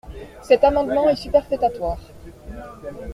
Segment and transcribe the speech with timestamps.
[0.41, 1.99] Cet amendement est superfétatoire.